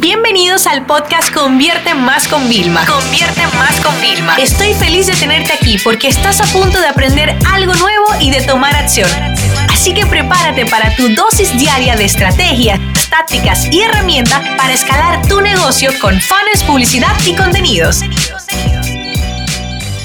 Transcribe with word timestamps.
Bienvenidos 0.00 0.68
al 0.68 0.86
podcast 0.86 1.34
Convierte 1.34 1.92
Más 1.92 2.28
con 2.28 2.48
Vilma. 2.48 2.86
Convierte 2.86 3.42
Más 3.56 3.80
con 3.80 4.00
Vilma. 4.00 4.36
Estoy 4.36 4.72
feliz 4.74 5.08
de 5.08 5.14
tenerte 5.14 5.52
aquí 5.52 5.76
porque 5.82 6.06
estás 6.06 6.40
a 6.40 6.44
punto 6.56 6.80
de 6.80 6.86
aprender 6.86 7.36
algo 7.48 7.74
nuevo 7.74 8.06
y 8.20 8.30
de 8.30 8.40
tomar 8.42 8.76
acción. 8.76 9.10
Así 9.68 9.92
que 9.94 10.06
prepárate 10.06 10.66
para 10.66 10.94
tu 10.94 11.08
dosis 11.16 11.58
diaria 11.58 11.96
de 11.96 12.04
estrategias, 12.04 12.78
tácticas 13.10 13.66
y 13.72 13.80
herramientas 13.80 14.40
para 14.56 14.72
escalar 14.72 15.26
tu 15.26 15.40
negocio 15.40 15.90
con 16.00 16.14
fans, 16.20 16.62
publicidad 16.64 17.16
y 17.26 17.34
contenidos. 17.34 17.98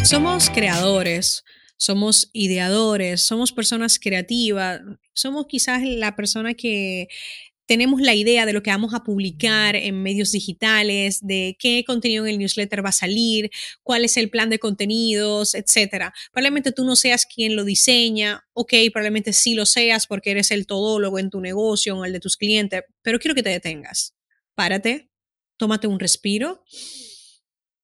Somos 0.01 0.49
creadores, 0.49 1.43
somos 1.77 2.31
ideadores, 2.33 3.21
somos 3.21 3.51
personas 3.51 3.99
creativas, 3.99 4.81
somos 5.13 5.45
quizás 5.47 5.83
la 5.83 6.15
persona 6.15 6.55
que 6.55 7.09
tenemos 7.65 8.01
la 8.01 8.13
idea 8.13 8.45
de 8.45 8.53
lo 8.53 8.61
que 8.61 8.71
vamos 8.71 8.93
a 8.93 9.03
publicar 9.03 9.75
en 9.75 10.03
medios 10.03 10.31
digitales, 10.31 11.25
de 11.25 11.55
qué 11.59 11.83
contenido 11.85 12.25
en 12.25 12.31
el 12.31 12.39
newsletter 12.39 12.83
va 12.83 12.89
a 12.89 12.93
salir, 12.93 13.49
cuál 13.83 14.05
es 14.05 14.17
el 14.17 14.29
plan 14.29 14.49
de 14.49 14.59
contenidos, 14.59 15.55
etcétera. 15.55 16.13
Probablemente 16.31 16.71
tú 16.71 16.83
no 16.83 16.95
seas 16.95 17.25
quien 17.25 17.55
lo 17.55 17.63
diseña, 17.63 18.45
ok, 18.53 18.73
probablemente 18.91 19.33
sí 19.33 19.53
lo 19.53 19.65
seas 19.65 20.07
porque 20.07 20.31
eres 20.31 20.51
el 20.51 20.67
todólogo 20.67 21.19
en 21.19 21.29
tu 21.29 21.39
negocio 21.39 21.97
o 21.97 22.05
el 22.05 22.13
de 22.13 22.19
tus 22.19 22.37
clientes, 22.37 22.83
pero 23.01 23.19
quiero 23.19 23.35
que 23.35 23.43
te 23.43 23.49
detengas. 23.49 24.15
Párate, 24.55 25.09
tómate 25.57 25.87
un 25.87 25.99
respiro. 25.99 26.63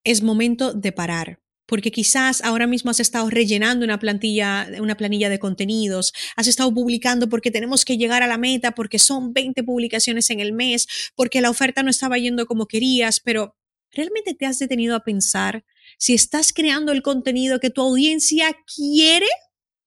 Es 0.03 0.21
momento 0.21 0.73
de 0.73 0.91
parar 0.91 1.39
porque 1.69 1.91
quizás 1.91 2.41
ahora 2.43 2.65
mismo 2.65 2.89
has 2.89 2.99
estado 2.99 3.29
rellenando 3.29 3.85
una 3.85 3.99
plantilla, 3.99 4.67
una 4.81 4.97
planilla 4.97 5.29
de 5.29 5.37
contenidos, 5.37 6.13
has 6.35 6.47
estado 6.47 6.73
publicando 6.73 7.29
porque 7.29 7.51
tenemos 7.51 7.85
que 7.85 7.97
llegar 7.97 8.23
a 8.23 8.27
la 8.27 8.39
meta, 8.39 8.71
porque 8.71 8.97
son 8.97 9.33
20 9.33 9.63
publicaciones 9.63 10.31
en 10.31 10.39
el 10.39 10.51
mes, 10.51 10.87
porque 11.15 11.41
la 11.41 11.51
oferta 11.51 11.83
no 11.83 11.91
estaba 11.91 12.17
yendo 12.17 12.47
como 12.47 12.65
querías, 12.65 13.19
pero 13.19 13.55
¿realmente 13.91 14.33
te 14.33 14.47
has 14.47 14.57
detenido 14.57 14.95
a 14.95 15.03
pensar 15.03 15.63
si 15.99 16.15
estás 16.15 16.53
creando 16.53 16.91
el 16.91 17.03
contenido 17.03 17.59
que 17.59 17.69
tu 17.69 17.81
audiencia 17.81 18.55
quiere 18.75 19.27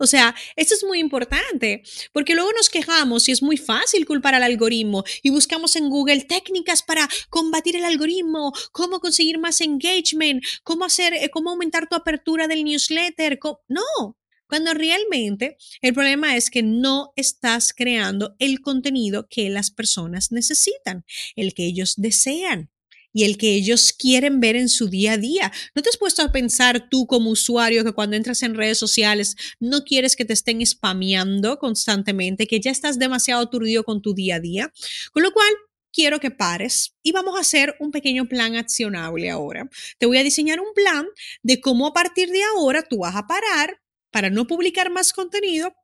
o 0.02 0.06
sea, 0.08 0.34
esto 0.56 0.74
es 0.74 0.82
muy 0.82 0.98
importante, 0.98 1.84
porque 2.12 2.34
luego 2.34 2.50
nos 2.56 2.68
quejamos 2.68 3.28
y 3.28 3.32
es 3.32 3.40
muy 3.40 3.56
fácil 3.56 4.04
culpar 4.04 4.34
al 4.34 4.42
algoritmo 4.42 5.04
y 5.22 5.30
buscamos 5.30 5.76
en 5.76 5.88
Google 5.88 6.22
técnicas 6.22 6.82
para 6.82 7.08
combatir 7.30 7.76
el 7.76 7.84
algoritmo, 7.84 8.52
cómo 8.72 8.98
conseguir 8.98 9.38
más 9.38 9.60
engagement, 9.60 10.42
cómo 10.64 10.86
hacer, 10.86 11.14
eh, 11.14 11.30
cómo 11.32 11.50
aumentar 11.50 11.88
tu 11.88 11.94
apertura 11.94 12.48
del 12.48 12.64
newsletter. 12.64 13.38
No, 13.68 14.18
cuando 14.48 14.74
realmente 14.74 15.56
el 15.80 15.94
problema 15.94 16.34
es 16.36 16.50
que 16.50 16.64
no 16.64 17.12
estás 17.14 17.72
creando 17.72 18.34
el 18.40 18.60
contenido 18.60 19.28
que 19.30 19.50
las 19.50 19.70
personas 19.70 20.32
necesitan, 20.32 21.04
el 21.36 21.54
que 21.54 21.64
ellos 21.64 21.94
desean 21.96 22.71
y 23.12 23.24
el 23.24 23.36
que 23.36 23.54
ellos 23.54 23.92
quieren 23.92 24.40
ver 24.40 24.56
en 24.56 24.68
su 24.68 24.88
día 24.88 25.12
a 25.12 25.18
día. 25.18 25.52
¿No 25.74 25.82
te 25.82 25.90
has 25.90 25.96
puesto 25.96 26.22
a 26.22 26.32
pensar 26.32 26.88
tú 26.88 27.06
como 27.06 27.30
usuario 27.30 27.84
que 27.84 27.92
cuando 27.92 28.16
entras 28.16 28.42
en 28.42 28.54
redes 28.54 28.78
sociales 28.78 29.36
no 29.60 29.84
quieres 29.84 30.16
que 30.16 30.24
te 30.24 30.32
estén 30.32 30.64
spameando 30.64 31.58
constantemente, 31.58 32.46
que 32.46 32.60
ya 32.60 32.70
estás 32.70 32.98
demasiado 32.98 33.42
aturdido 33.42 33.84
con 33.84 34.02
tu 34.02 34.14
día 34.14 34.36
a 34.36 34.40
día? 34.40 34.72
Con 35.12 35.22
lo 35.22 35.32
cual, 35.32 35.52
quiero 35.92 36.20
que 36.20 36.30
pares 36.30 36.96
y 37.02 37.12
vamos 37.12 37.36
a 37.36 37.40
hacer 37.40 37.76
un 37.78 37.90
pequeño 37.90 38.26
plan 38.28 38.56
accionable 38.56 39.30
ahora. 39.30 39.68
Te 39.98 40.06
voy 40.06 40.16
a 40.18 40.24
diseñar 40.24 40.60
un 40.60 40.72
plan 40.74 41.06
de 41.42 41.60
cómo 41.60 41.86
a 41.86 41.92
partir 41.92 42.30
de 42.30 42.42
ahora 42.42 42.82
tú 42.82 42.98
vas 42.98 43.14
a 43.14 43.26
parar 43.26 43.80
para 44.10 44.30
no 44.30 44.46
publicar 44.46 44.90
más 44.90 45.12
contenido, 45.12 45.74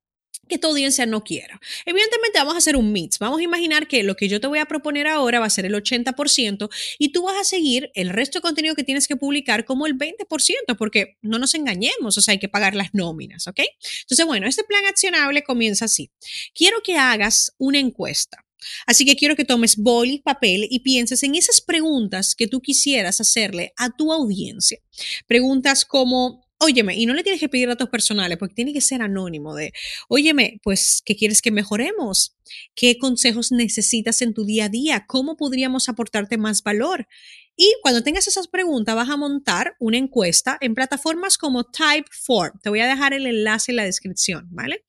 que 0.49 0.59
tu 0.59 0.69
audiencia 0.69 1.07
no 1.07 1.23
quiera. 1.23 1.61
Evidentemente 1.87 2.39
vamos 2.39 2.55
a 2.55 2.59
hacer 2.59 2.77
un 2.77 2.93
mix. 2.93 3.19
Vamos 3.19 3.41
a 3.41 3.43
imaginar 3.43 3.87
que 3.87 4.03
lo 4.03 4.17
que 4.17 4.29
yo 4.29 4.41
te 4.41 4.47
voy 4.47 4.59
a 4.59 4.67
proponer 4.67 5.07
ahora 5.07 5.41
va 5.41 5.47
a 5.47 5.51
ser 5.51 5.67
el 5.67 5.75
80% 5.75 6.69
y 6.99 7.11
tú 7.11 7.23
vas 7.25 7.37
a 7.39 7.45
seguir 7.45 7.91
el 7.95 8.11
resto 8.11 8.39
de 8.39 8.43
contenido 8.43 8.75
que 8.75 8.85
tienes 8.85 9.07
que 9.07 9.17
publicar 9.17 9.65
como 9.65 9.87
el 9.87 9.97
20%, 9.97 10.77
porque 10.77 11.17
no 11.23 11.39
nos 11.39 11.55
engañemos, 11.55 12.19
o 12.19 12.21
sea, 12.21 12.33
hay 12.33 12.39
que 12.39 12.49
pagar 12.49 12.75
las 12.75 12.95
nóminas, 12.95 13.47
¿ok? 13.47 13.61
Entonces, 14.03 14.27
bueno, 14.27 14.47
este 14.47 14.65
plan 14.65 14.85
accionable 14.87 15.43
comienza 15.45 15.85
así. 15.85 16.11
Quiero 16.55 16.83
que 16.83 16.97
hagas 16.97 17.55
una 17.59 17.79
encuesta. 17.79 18.45
Así 18.87 19.05
que 19.05 19.17
quiero 19.17 19.37
que 19.37 19.45
tomes 19.45 19.77
boli, 19.77 20.19
papel 20.19 20.67
y 20.69 20.81
pienses 20.81 21.23
en 21.23 21.35
esas 21.35 21.61
preguntas 21.61 22.35
que 22.35 22.49
tú 22.49 22.61
quisieras 22.61 23.21
hacerle 23.21 23.73
a 23.77 23.91
tu 23.91 24.13
audiencia. 24.13 24.79
Preguntas 25.27 25.85
como, 25.85 26.48
óyeme, 26.59 26.97
y 26.97 27.07
no 27.07 27.15
le 27.15 27.23
tienes 27.23 27.41
que 27.41 27.49
pedir 27.49 27.69
datos 27.69 27.89
personales 27.89 28.39
porque 28.39 28.55
tiene 28.55 28.73
que 28.73 28.81
ser 28.81 29.03
anónimo 29.03 29.55
de, 29.55 29.73
óyeme, 30.09 30.61
pues, 30.63 31.03
¿qué 31.05 31.17
quieres 31.17 31.43
que 31.43 31.51
mejoremos? 31.51 32.37
¿Qué 32.75 32.99
consejos 32.99 33.53
necesitas 33.53 34.23
en 34.23 34.35
tu 34.35 34.45
día 34.45 34.67
a 34.67 34.69
día? 34.69 35.05
¿Cómo 35.07 35.37
podríamos 35.37 35.89
aportarte 35.89 36.39
más 36.39 36.63
valor? 36.63 37.07
Y 37.61 37.75
cuando 37.83 38.05
tengas 38.05 38.29
esas 38.29 38.47
preguntas, 38.47 38.95
vas 38.95 39.11
a 39.11 39.17
montar 39.17 39.75
una 39.81 39.99
encuesta 39.99 40.57
en 40.61 40.77
plataformas 40.77 41.37
como 41.37 41.65
Typeform. 41.65 42.61
Te 42.63 42.71
voy 42.71 42.79
a 42.79 42.87
dejar 42.87 43.15
el 43.15 43.27
enlace 43.27 43.73
en 43.73 43.77
la 43.77 43.85
descripción, 43.85 44.47
¿vale? 44.53 44.85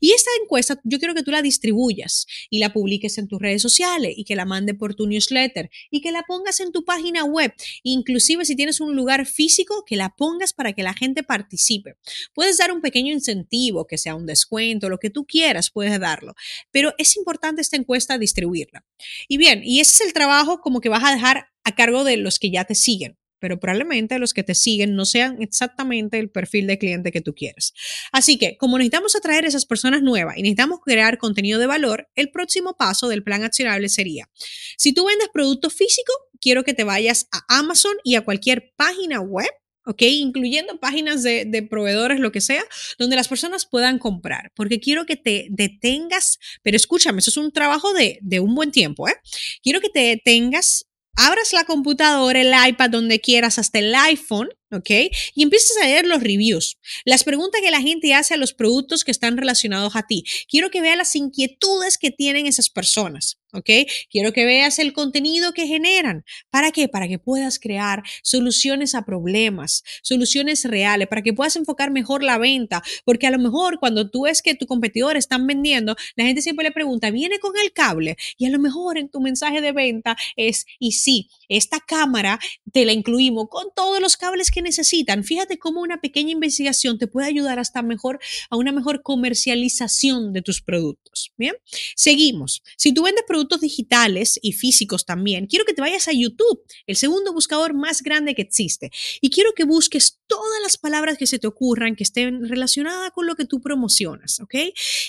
Y 0.00 0.12
esta 0.12 0.30
encuesta 0.40 0.80
yo 0.84 0.98
quiero 0.98 1.14
que 1.14 1.22
tú 1.22 1.30
la 1.30 1.42
distribuyas 1.42 2.26
y 2.48 2.60
la 2.60 2.72
publiques 2.72 3.18
en 3.18 3.28
tus 3.28 3.42
redes 3.42 3.60
sociales 3.60 4.14
y 4.16 4.24
que 4.24 4.36
la 4.36 4.46
mande 4.46 4.72
por 4.72 4.94
tu 4.94 5.06
newsletter 5.06 5.68
y 5.90 6.00
que 6.00 6.12
la 6.12 6.22
pongas 6.22 6.60
en 6.60 6.72
tu 6.72 6.86
página 6.86 7.24
web. 7.24 7.52
Inclusive 7.82 8.46
si 8.46 8.56
tienes 8.56 8.80
un 8.80 8.96
lugar 8.96 9.26
físico, 9.26 9.84
que 9.84 9.96
la 9.96 10.16
pongas 10.16 10.54
para 10.54 10.72
que 10.72 10.82
la 10.82 10.94
gente 10.94 11.24
participe. 11.24 11.96
Puedes 12.32 12.56
dar 12.56 12.72
un 12.72 12.80
pequeño 12.80 13.12
incentivo, 13.12 13.86
que 13.86 13.98
sea 13.98 14.14
un 14.14 14.24
descuento, 14.24 14.88
lo 14.88 14.98
que 14.98 15.10
tú 15.10 15.26
quieras, 15.26 15.70
puedes 15.70 16.00
darlo. 16.00 16.34
Pero 16.70 16.94
es 16.96 17.18
importante 17.18 17.60
esta 17.60 17.76
encuesta 17.76 18.16
distribuirla. 18.16 18.82
Y 19.28 19.36
bien, 19.36 19.60
y 19.62 19.80
ese 19.80 19.92
es 19.92 20.00
el 20.08 20.14
trabajo 20.14 20.62
como 20.62 20.80
que 20.80 20.88
vas 20.88 21.04
a 21.04 21.12
dejar 21.12 21.53
a 21.64 21.74
cargo 21.74 22.04
de 22.04 22.16
los 22.16 22.38
que 22.38 22.50
ya 22.50 22.64
te 22.64 22.74
siguen, 22.74 23.18
pero 23.44 23.60
probablemente 23.60 24.18
los 24.18 24.32
que 24.32 24.42
te 24.42 24.54
siguen 24.54 24.96
no 24.96 25.04
sean 25.04 25.42
exactamente 25.42 26.18
el 26.18 26.30
perfil 26.30 26.66
de 26.66 26.78
cliente 26.78 27.12
que 27.12 27.20
tú 27.20 27.34
quieres. 27.34 27.74
Así 28.10 28.38
que, 28.38 28.56
como 28.56 28.78
necesitamos 28.78 29.16
atraer 29.16 29.44
a 29.44 29.48
esas 29.48 29.66
personas 29.66 30.02
nuevas 30.02 30.38
y 30.38 30.42
necesitamos 30.42 30.80
crear 30.84 31.18
contenido 31.18 31.58
de 31.58 31.66
valor, 31.66 32.08
el 32.14 32.30
próximo 32.30 32.74
paso 32.76 33.08
del 33.08 33.22
plan 33.22 33.44
accionable 33.44 33.88
sería, 33.88 34.30
si 34.78 34.92
tú 34.92 35.04
vendes 35.06 35.28
producto 35.32 35.68
físico, 35.68 36.12
quiero 36.40 36.64
que 36.64 36.74
te 36.74 36.84
vayas 36.84 37.26
a 37.32 37.58
Amazon 37.58 37.94
y 38.02 38.14
a 38.14 38.22
cualquier 38.22 38.72
página 38.76 39.20
web 39.20 39.50
¿ok? 39.86 40.02
Incluyendo 40.02 40.80
páginas 40.80 41.22
de, 41.22 41.66
proveedores, 41.68 42.18
lo 42.18 42.32
que 42.32 42.40
sea, 42.40 42.64
donde 42.98 43.16
las 43.16 43.28
personas 43.28 43.66
puedan 43.66 43.98
comprar, 43.98 44.52
porque 44.56 44.80
quiero 44.80 45.04
que 45.04 45.16
te 45.16 45.48
detengas, 45.50 46.38
pero 46.62 46.76
escúchame, 46.76 47.18
eso 47.18 47.30
es 47.30 47.36
un 47.36 47.52
trabajo 47.52 47.92
de, 47.92 48.18
de 48.22 48.40
un 48.40 48.54
buen 48.54 48.70
tiempo, 48.70 49.08
¿eh? 49.08 49.16
Quiero 49.62 49.82
que 49.82 49.90
te 49.90 50.00
detengas 50.00 50.86
abras 51.16 51.52
la 51.52 51.64
computadora, 51.64 52.40
el 52.40 52.52
iPad, 52.68 52.90
donde 52.90 53.20
quieras, 53.20 53.58
hasta 53.58 53.78
el 53.78 53.94
iPhone, 53.94 54.48
¿ok? 54.70 54.90
Y 55.34 55.42
empiezas 55.42 55.76
a 55.78 55.86
leer 55.86 56.06
los 56.06 56.22
reviews, 56.22 56.78
las 57.04 57.24
preguntas 57.24 57.60
que 57.60 57.70
la 57.70 57.80
gente 57.80 58.14
hace 58.14 58.34
a 58.34 58.38
los 58.38 58.52
productos 58.52 59.04
que 59.04 59.10
están 59.10 59.36
relacionados 59.36 59.96
a 59.96 60.06
ti. 60.06 60.24
Quiero 60.48 60.70
que 60.70 60.80
veas 60.80 60.96
las 60.96 61.14
inquietudes 61.16 61.98
que 61.98 62.10
tienen 62.10 62.46
esas 62.46 62.70
personas. 62.70 63.38
¿Ok? 63.54 63.70
Quiero 64.10 64.32
que 64.32 64.44
veas 64.44 64.78
el 64.78 64.92
contenido 64.92 65.52
que 65.52 65.66
generan. 65.66 66.24
¿Para 66.50 66.70
qué? 66.70 66.88
Para 66.88 67.08
que 67.08 67.18
puedas 67.18 67.58
crear 67.58 68.02
soluciones 68.22 68.94
a 68.94 69.04
problemas, 69.04 69.82
soluciones 70.02 70.64
reales, 70.64 71.08
para 71.08 71.22
que 71.22 71.32
puedas 71.32 71.56
enfocar 71.56 71.90
mejor 71.90 72.22
la 72.22 72.38
venta, 72.38 72.82
porque 73.04 73.26
a 73.26 73.30
lo 73.30 73.38
mejor 73.38 73.78
cuando 73.78 74.10
tú 74.10 74.22
ves 74.22 74.42
que 74.42 74.54
tu 74.54 74.66
competidor 74.66 75.16
están 75.16 75.46
vendiendo, 75.46 75.96
la 76.16 76.24
gente 76.24 76.42
siempre 76.42 76.64
le 76.64 76.72
pregunta, 76.72 77.10
¿viene 77.10 77.38
con 77.38 77.52
el 77.62 77.72
cable? 77.72 78.16
Y 78.36 78.46
a 78.46 78.50
lo 78.50 78.58
mejor 78.58 78.98
en 78.98 79.08
tu 79.08 79.20
mensaje 79.20 79.60
de 79.60 79.72
venta 79.72 80.16
es, 80.36 80.66
y 80.78 80.92
sí, 80.92 81.30
esta 81.48 81.80
cámara 81.80 82.38
te 82.72 82.84
la 82.84 82.92
incluimos 82.92 83.46
con 83.48 83.66
todos 83.74 84.00
los 84.00 84.16
cables 84.16 84.50
que 84.50 84.62
necesitan. 84.62 85.24
Fíjate 85.24 85.58
cómo 85.58 85.80
una 85.80 86.00
pequeña 86.00 86.32
investigación 86.32 86.98
te 86.98 87.06
puede 87.06 87.28
ayudar 87.28 87.58
hasta 87.58 87.82
mejor 87.82 88.18
a 88.50 88.56
una 88.56 88.72
mejor 88.72 89.02
comercialización 89.02 90.32
de 90.32 90.42
tus 90.42 90.60
productos. 90.60 91.32
Bien, 91.36 91.54
seguimos. 91.96 92.62
Si 92.76 92.92
tú 92.92 93.02
vendes 93.02 93.24
productos 93.26 93.43
digitales 93.60 94.38
y 94.42 94.52
físicos 94.52 95.04
también, 95.04 95.46
quiero 95.46 95.64
que 95.64 95.74
te 95.74 95.80
vayas 95.80 96.08
a 96.08 96.12
YouTube, 96.12 96.62
el 96.86 96.96
segundo 96.96 97.32
buscador 97.32 97.74
más 97.74 98.02
grande 98.02 98.34
que 98.34 98.42
existe. 98.42 98.90
Y 99.20 99.30
quiero 99.30 99.52
que 99.54 99.64
busques 99.64 100.20
todas 100.26 100.60
las 100.62 100.76
palabras 100.76 101.18
que 101.18 101.26
se 101.26 101.38
te 101.38 101.46
ocurran 101.46 101.96
que 101.96 102.02
estén 102.02 102.48
relacionadas 102.48 103.10
con 103.12 103.26
lo 103.26 103.34
que 103.34 103.44
tú 103.44 103.60
promocionas, 103.60 104.40
¿ok? 104.40 104.54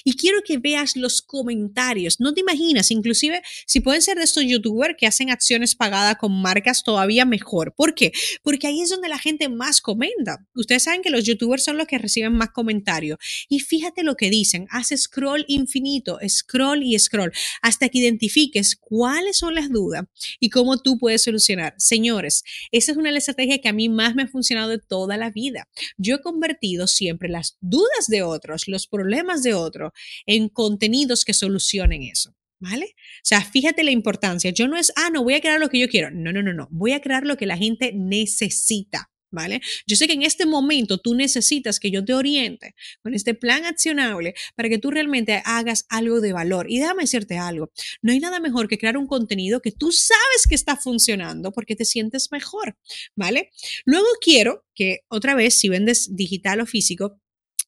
Y 0.03 0.15
quiero 0.15 0.41
que 0.45 0.57
veas 0.57 0.95
los 0.95 1.21
comentarios. 1.21 2.19
No 2.19 2.33
te 2.33 2.41
imaginas, 2.41 2.91
inclusive 2.91 3.41
si 3.65 3.79
pueden 3.79 4.01
ser 4.01 4.17
de 4.17 4.23
estos 4.23 4.43
youtubers 4.45 4.95
que 4.97 5.07
hacen 5.07 5.29
acciones 5.29 5.75
pagadas 5.75 6.17
con 6.17 6.41
marcas 6.41 6.83
todavía 6.83 7.25
mejor. 7.25 7.73
¿Por 7.75 7.95
qué? 7.95 8.11
Porque 8.43 8.67
ahí 8.67 8.81
es 8.81 8.89
donde 8.89 9.09
la 9.09 9.19
gente 9.19 9.49
más 9.49 9.81
comenta. 9.81 10.45
Ustedes 10.53 10.83
saben 10.83 11.01
que 11.01 11.09
los 11.09 11.23
youtubers 11.23 11.63
son 11.63 11.77
los 11.77 11.87
que 11.87 11.97
reciben 11.97 12.33
más 12.33 12.49
comentarios. 12.51 13.17
Y 13.49 13.59
fíjate 13.59 14.03
lo 14.03 14.15
que 14.15 14.29
dicen, 14.29 14.67
haz 14.69 14.89
scroll 14.95 15.45
infinito, 15.47 16.19
scroll 16.27 16.83
y 16.83 16.97
scroll, 16.99 17.31
hasta 17.61 17.89
que 17.89 17.99
identifiques 17.99 18.75
cuáles 18.75 19.37
son 19.37 19.55
las 19.55 19.69
dudas 19.69 20.05
y 20.39 20.49
cómo 20.49 20.77
tú 20.77 20.97
puedes 20.97 21.23
solucionar. 21.23 21.75
Señores, 21.77 22.43
esa 22.71 22.91
es 22.91 22.97
una 22.97 23.09
de 23.09 23.13
las 23.13 23.23
estrategias 23.23 23.59
que 23.61 23.69
a 23.69 23.73
mí 23.73 23.89
más 23.89 24.15
me 24.15 24.23
ha 24.23 24.27
funcionado 24.27 24.69
de 24.69 24.79
toda 25.05 25.17
la 25.17 25.29
vida. 25.29 25.67
Yo 25.97 26.15
he 26.15 26.21
convertido 26.21 26.87
siempre 26.87 27.29
las 27.29 27.57
dudas 27.61 28.07
de 28.07 28.23
otros, 28.23 28.67
los 28.67 28.87
problemas 28.87 29.43
de 29.43 29.53
otros, 29.53 29.91
en 30.25 30.49
contenidos 30.49 31.25
que 31.25 31.33
solucionen 31.33 32.01
eso. 32.03 32.35
¿Vale? 32.57 32.95
O 32.95 33.21
sea, 33.21 33.41
fíjate 33.41 33.83
la 33.83 33.91
importancia. 33.91 34.49
Yo 34.49 34.67
no 34.67 34.77
es, 34.77 34.91
ah, 34.95 35.09
no, 35.11 35.23
voy 35.23 35.35
a 35.35 35.41
crear 35.41 35.59
lo 35.59 35.69
que 35.69 35.77
yo 35.77 35.89
quiero. 35.89 36.09
No, 36.09 36.31
no, 36.31 36.41
no, 36.41 36.53
no. 36.53 36.67
Voy 36.71 36.93
a 36.93 37.01
crear 37.01 37.25
lo 37.25 37.35
que 37.35 37.45
la 37.45 37.57
gente 37.57 37.91
necesita. 37.93 39.11
¿Vale? 39.35 39.59
Yo 39.85 39.97
sé 39.97 40.07
que 40.07 40.13
en 40.13 40.23
este 40.23 40.45
momento 40.45 40.97
tú 40.97 41.13
necesitas 41.13 41.81
que 41.81 41.91
yo 41.91 42.05
te 42.05 42.13
oriente 42.13 42.73
con 43.03 43.13
este 43.13 43.33
plan 43.33 43.65
accionable 43.65 44.33
para 44.55 44.69
que 44.69 44.77
tú 44.77 44.91
realmente 44.91 45.41
hagas 45.43 45.85
algo 45.89 46.21
de 46.21 46.31
valor. 46.31 46.67
Y 46.71 46.79
déjame 46.79 47.03
decirte 47.03 47.37
algo, 47.37 47.69
no 48.01 48.13
hay 48.13 48.19
nada 48.21 48.39
mejor 48.39 48.69
que 48.69 48.77
crear 48.77 48.97
un 48.97 49.07
contenido 49.07 49.61
que 49.61 49.73
tú 49.73 49.91
sabes 49.91 50.47
que 50.47 50.55
está 50.55 50.77
funcionando 50.77 51.51
porque 51.51 51.75
te 51.75 51.83
sientes 51.83 52.31
mejor, 52.31 52.77
¿vale? 53.13 53.51
Luego 53.83 54.07
quiero 54.21 54.65
que 54.73 55.01
otra 55.09 55.35
vez, 55.35 55.55
si 55.55 55.67
vendes 55.67 56.15
digital 56.15 56.61
o 56.61 56.65
físico, 56.65 57.19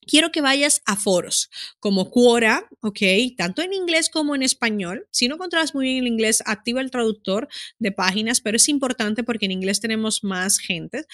quiero 0.07 0.31
que 0.31 0.42
vayas 0.42 0.81
a 0.86 0.95
foros 0.95 1.50
como 1.80 2.09
Quora, 2.09 2.68
¿ok? 2.81 3.01
Tanto 3.38 3.62
en 3.62 3.74
inglés 3.74 4.09
como 4.09 4.36
en 4.36 4.44
español. 4.44 5.07
Si 5.12 5.27
no 5.27 5.38
controlas 5.38 5.75
muy 5.75 5.86
bien 5.86 5.98
el 5.98 6.07
inglés, 6.07 6.42
activa 6.45 6.81
el 6.81 6.92
traductor 6.92 7.48
de 7.77 7.92
páginas, 7.92 8.42
pero 8.42 8.57
es 8.57 8.69
importante 8.69 9.24
porque 9.24 9.45
en 9.45 9.51
inglés 9.51 9.80
tenemos 9.80 10.24
más 10.24 10.57
gente. 10.57 11.06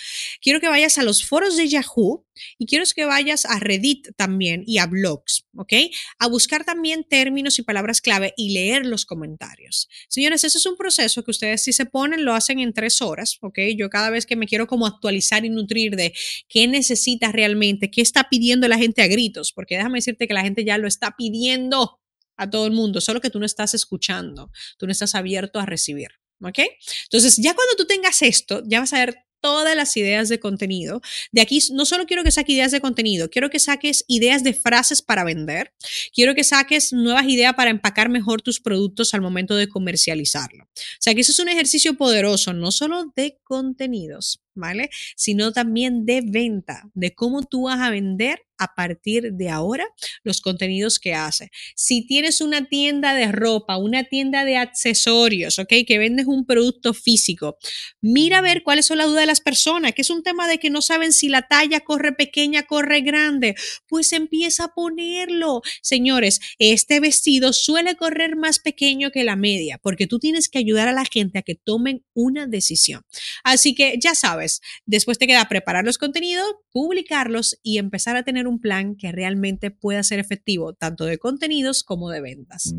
Quiero 0.41 0.59
que 0.59 0.67
vayas 0.67 0.97
a 0.97 1.03
los 1.03 1.25
foros 1.25 1.57
de 1.57 1.67
Yahoo 1.67 2.25
y 2.57 2.65
quiero 2.65 2.83
que 2.93 3.05
vayas 3.05 3.45
a 3.45 3.59
Reddit 3.59 4.09
también 4.15 4.63
y 4.65 4.77
a 4.77 4.87
blogs, 4.87 5.45
¿ok? 5.55 5.73
A 6.19 6.27
buscar 6.27 6.65
también 6.65 7.03
términos 7.03 7.59
y 7.59 7.63
palabras 7.63 8.01
clave 8.01 8.33
y 8.35 8.53
leer 8.53 8.85
los 8.85 9.05
comentarios. 9.05 9.89
Señores, 10.09 10.43
ese 10.43 10.57
es 10.57 10.65
un 10.65 10.75
proceso 10.75 11.23
que 11.23 11.31
ustedes 11.31 11.63
si 11.63 11.73
se 11.73 11.85
ponen 11.85 12.25
lo 12.25 12.33
hacen 12.33 12.59
en 12.59 12.73
tres 12.73 13.01
horas, 13.01 13.37
¿ok? 13.41 13.59
Yo 13.77 13.89
cada 13.89 14.09
vez 14.09 14.25
que 14.25 14.35
me 14.35 14.47
quiero 14.47 14.67
como 14.67 14.85
actualizar 14.85 15.45
y 15.45 15.49
nutrir 15.49 15.95
de 15.95 16.13
qué 16.47 16.67
necesita 16.67 17.31
realmente, 17.31 17.89
qué 17.89 18.01
está 18.01 18.29
pidiendo 18.29 18.67
la 18.67 18.77
gente 18.77 18.82
a 18.97 19.07
gritos, 19.07 19.51
porque 19.53 19.75
déjame 19.75 19.97
decirte 19.97 20.27
que 20.27 20.33
la 20.33 20.41
gente 20.41 20.63
ya 20.63 20.77
lo 20.77 20.87
está 20.87 21.15
pidiendo 21.17 21.99
a 22.37 22.49
todo 22.49 22.65
el 22.65 22.73
mundo, 22.73 23.01
solo 23.01 23.21
que 23.21 23.29
tú 23.29 23.39
no 23.39 23.45
estás 23.45 23.73
escuchando, 23.73 24.51
tú 24.77 24.85
no 24.85 24.91
estás 24.91 25.15
abierto 25.15 25.59
a 25.59 25.65
recibir. 25.65 26.09
¿Ok? 26.41 26.59
Entonces, 27.05 27.37
ya 27.37 27.53
cuando 27.53 27.75
tú 27.77 27.85
tengas 27.85 28.21
esto, 28.21 28.63
ya 28.65 28.81
vas 28.81 28.91
a 28.91 28.99
ver 28.99 29.15
todas 29.43 29.75
las 29.75 29.95
ideas 29.97 30.29
de 30.29 30.39
contenido. 30.39 31.01
De 31.33 31.41
aquí 31.41 31.59
no 31.73 31.85
solo 31.85 32.05
quiero 32.05 32.23
que 32.23 32.31
saques 32.31 32.55
ideas 32.55 32.71
de 32.71 32.79
contenido, 32.79 33.29
quiero 33.29 33.49
que 33.49 33.59
saques 33.59 34.05
ideas 34.07 34.41
de 34.41 34.53
frases 34.53 35.01
para 35.01 35.25
vender, 35.25 35.73
quiero 36.15 36.33
que 36.33 36.45
saques 36.45 36.93
nuevas 36.93 37.25
ideas 37.25 37.53
para 37.53 37.69
empacar 37.69 38.07
mejor 38.07 38.41
tus 38.41 38.61
productos 38.61 39.13
al 39.13 39.19
momento 39.19 39.57
de 39.57 39.67
comercializarlo. 39.67 40.63
O 40.63 41.01
sea 41.01 41.13
que 41.13 41.21
eso 41.21 41.33
es 41.33 41.39
un 41.39 41.49
ejercicio 41.49 41.95
poderoso, 41.95 42.53
no 42.53 42.71
solo 42.71 43.11
de 43.17 43.37
contenidos, 43.43 44.41
¿vale? 44.55 44.89
Sino 45.15 45.51
también 45.51 46.05
de 46.05 46.21
venta, 46.25 46.83
de 46.93 47.13
cómo 47.13 47.43
tú 47.43 47.63
vas 47.63 47.79
a 47.79 47.89
vender 47.89 48.39
a 48.57 48.73
partir 48.75 49.33
de 49.33 49.49
ahora 49.49 49.85
los 50.23 50.41
contenidos 50.41 50.99
que 50.99 51.13
hace. 51.13 51.49
Si 51.75 52.05
tienes 52.05 52.41
una 52.41 52.65
tienda 52.65 53.13
de 53.13 53.31
ropa, 53.31 53.77
una 53.77 54.03
tienda 54.05 54.45
de 54.45 54.57
accesorios, 54.57 55.59
¿ok? 55.59 55.73
Que 55.85 55.97
vendes 55.97 56.27
un 56.27 56.45
producto 56.45 56.93
físico, 56.93 57.57
mira 58.01 58.39
a 58.39 58.41
ver 58.41 58.63
cuáles 58.63 58.85
son 58.85 58.99
las 58.99 59.07
dudas 59.07 59.23
de 59.23 59.27
las 59.27 59.41
personas, 59.41 59.93
que 59.93 60.01
es 60.01 60.09
un 60.09 60.23
tema 60.23 60.47
de 60.47 60.59
que 60.59 60.69
no 60.69 60.81
saben 60.81 61.13
si 61.13 61.29
la 61.29 61.43
talla 61.43 61.81
corre 61.81 62.13
pequeña, 62.13 62.63
corre 62.63 63.01
grande, 63.01 63.55
pues 63.87 64.13
empieza 64.13 64.65
a 64.65 64.73
ponerlo. 64.73 65.61
Señores, 65.81 66.39
este 66.59 66.99
vestido 66.99 67.53
suele 67.53 67.95
correr 67.95 68.35
más 68.35 68.59
pequeño 68.59 69.11
que 69.11 69.23
la 69.23 69.35
media, 69.35 69.79
porque 69.81 70.07
tú 70.07 70.19
tienes 70.19 70.47
que 70.49 70.59
ayudar 70.59 70.87
a 70.87 70.93
la 70.93 71.05
gente 71.05 71.39
a 71.39 71.41
que 71.41 71.55
tomen 71.55 72.05
una 72.13 72.47
decisión. 72.47 73.03
Así 73.43 73.75
que 73.75 73.97
ya 73.99 74.15
sabes, 74.43 74.61
después 74.85 75.17
te 75.17 75.27
queda 75.27 75.45
preparar 75.45 75.85
los 75.85 75.97
contenidos, 75.97 76.45
publicarlos 76.71 77.57
y 77.63 77.77
empezar 77.77 78.15
a 78.15 78.23
tener 78.23 78.47
un 78.47 78.59
plan 78.59 78.95
que 78.95 79.11
realmente 79.11 79.71
pueda 79.71 80.03
ser 80.03 80.19
efectivo 80.19 80.73
tanto 80.73 81.05
de 81.05 81.17
contenidos 81.17 81.83
como 81.83 82.09
de 82.09 82.21
ventas. 82.21 82.73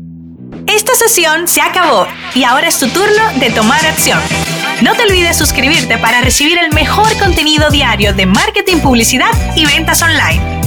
Esta 0.67 0.95
sesión 0.95 1.47
se 1.47 1.61
acabó 1.61 2.07
y 2.33 2.43
ahora 2.43 2.67
es 2.67 2.79
tu 2.79 2.87
turno 2.87 3.39
de 3.39 3.51
tomar 3.51 3.85
acción. 3.85 4.19
No 4.81 4.95
te 4.95 5.03
olvides 5.03 5.37
suscribirte 5.37 5.97
para 5.97 6.21
recibir 6.21 6.57
el 6.57 6.73
mejor 6.73 7.17
contenido 7.17 7.69
diario 7.69 8.13
de 8.13 8.25
marketing, 8.25 8.77
publicidad 8.77 9.31
y 9.55 9.65
ventas 9.65 10.01
online. 10.01 10.64